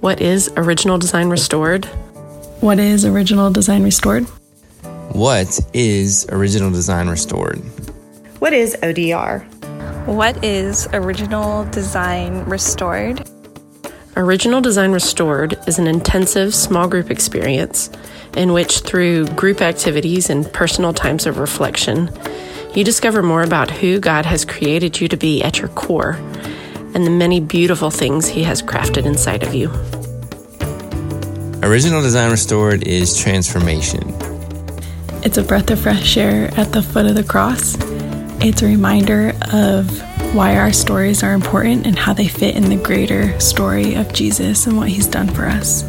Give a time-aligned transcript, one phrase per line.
[0.00, 1.86] What is Original Design Restored?
[2.60, 4.24] What is Original Design Restored?
[5.12, 7.58] What is Original Design Restored?
[8.40, 9.44] What is ODR?
[10.06, 13.26] What is Original Design Restored?
[14.16, 17.88] Original Design Restored is an intensive small group experience
[18.36, 22.10] in which, through group activities and personal times of reflection,
[22.74, 26.18] you discover more about who God has created you to be at your core
[26.94, 29.70] and the many beautiful things He has crafted inside of you.
[31.62, 34.14] Original Design Restored is transformation.
[35.24, 37.76] It's a breath of fresh air at the foot of the cross.
[38.40, 39.88] It's a reminder of
[40.34, 44.66] why our stories are important and how they fit in the greater story of Jesus
[44.66, 45.82] and what he's done for us.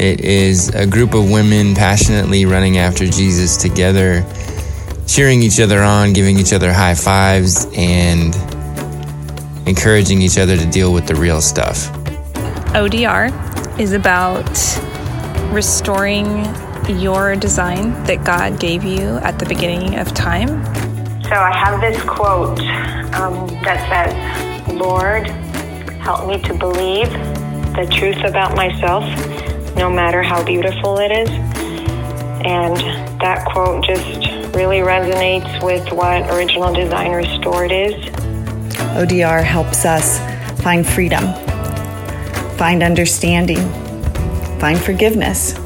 [0.00, 4.24] It is a group of women passionately running after Jesus together,
[5.06, 8.34] cheering each other on, giving each other high fives, and
[9.68, 11.88] encouraging each other to deal with the real stuff.
[12.74, 13.30] ODR
[13.78, 14.48] is about
[15.52, 16.44] restoring
[16.88, 20.64] your design that God gave you at the beginning of time.
[21.24, 22.58] So I have this quote
[23.14, 25.26] um, that says, Lord,
[26.00, 27.10] help me to believe
[27.74, 29.04] the truth about myself,
[29.76, 31.28] no matter how beautiful it is.
[32.44, 32.76] And
[33.20, 37.94] that quote just really resonates with what Original Design Restored is.
[38.70, 40.18] ODR helps us
[40.62, 41.24] find freedom,
[42.56, 43.68] find understanding,
[44.58, 45.56] find forgiveness,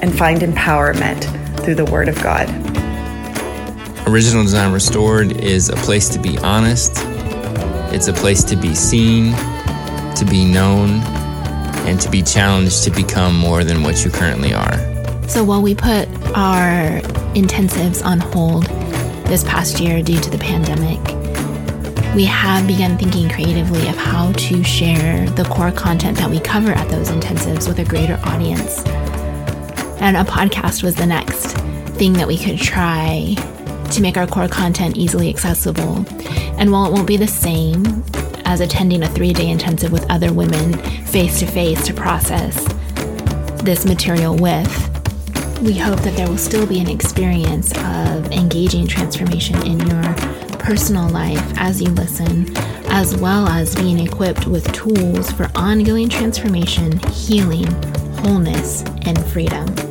[0.00, 1.24] and find empowerment
[1.64, 2.48] through the Word of God.
[4.06, 6.92] Original Design Restored is a place to be honest,
[7.92, 9.32] it's a place to be seen,
[10.14, 11.00] to be known,
[11.88, 14.76] and to be challenged to become more than what you currently are.
[15.28, 17.00] So while we put our
[17.34, 18.64] intensives on hold
[19.26, 21.00] this past year due to the pandemic,
[22.14, 26.72] we have begun thinking creatively of how to share the core content that we cover
[26.72, 28.82] at those intensives with a greater audience.
[30.00, 31.56] And a podcast was the next
[31.96, 33.34] thing that we could try
[33.90, 36.04] to make our core content easily accessible.
[36.58, 38.02] And while it won't be the same
[38.44, 40.72] as attending a three day intensive with other women
[41.04, 42.64] face to face to process
[43.62, 44.72] this material with,
[45.62, 51.08] we hope that there will still be an experience of engaging transformation in your personal
[51.08, 52.56] life as you listen,
[52.88, 57.66] as well as being equipped with tools for ongoing transformation, healing,
[58.18, 59.87] wholeness, and freedom.